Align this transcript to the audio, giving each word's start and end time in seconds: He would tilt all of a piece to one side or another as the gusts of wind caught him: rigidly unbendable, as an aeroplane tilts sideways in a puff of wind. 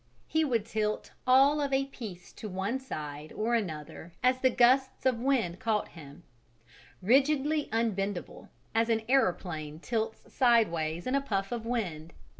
He 0.25 0.43
would 0.43 0.65
tilt 0.65 1.11
all 1.27 1.61
of 1.61 1.71
a 1.71 1.85
piece 1.85 2.33
to 2.33 2.49
one 2.49 2.79
side 2.79 3.31
or 3.31 3.53
another 3.53 4.13
as 4.23 4.39
the 4.39 4.49
gusts 4.49 5.05
of 5.05 5.19
wind 5.19 5.59
caught 5.59 5.89
him: 5.89 6.23
rigidly 7.03 7.69
unbendable, 7.71 8.49
as 8.73 8.89
an 8.89 9.03
aeroplane 9.07 9.77
tilts 9.79 10.33
sideways 10.33 11.05
in 11.05 11.13
a 11.13 11.21
puff 11.21 11.51
of 11.51 11.67
wind. 11.67 12.13